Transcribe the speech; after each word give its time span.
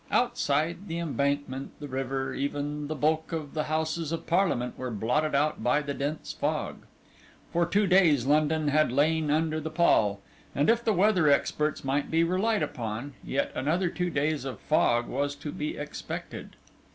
Outside, 0.09 0.87
the 0.87 0.97
Embankment, 0.97 1.79
the 1.79 1.87
river, 1.87 2.33
even 2.33 2.87
the 2.87 2.95
bulk 2.95 3.31
of 3.31 3.53
the 3.53 3.65
Houses 3.65 4.11
of 4.11 4.25
Parliament 4.25 4.75
were 4.75 4.89
blotted 4.89 5.35
out 5.35 5.61
by 5.63 5.83
the 5.83 5.93
dense 5.93 6.33
fog. 6.33 6.87
For 7.53 7.67
two 7.67 7.85
days 7.85 8.25
London 8.25 8.69
had 8.69 8.91
lain 8.91 9.29
under 9.29 9.59
the 9.59 9.69
pall, 9.69 10.19
and 10.55 10.71
if 10.71 10.83
the 10.83 10.91
weather 10.91 11.29
experts 11.29 11.83
might 11.83 12.09
be 12.09 12.23
relied 12.23 12.63
upon, 12.63 13.13
yet 13.23 13.51
another 13.53 13.89
two 13.89 14.09
days 14.09 14.43
of 14.43 14.59
fog 14.59 15.05
was 15.05 15.35
to 15.35 15.51
be 15.51 15.77
expected. 15.77 16.55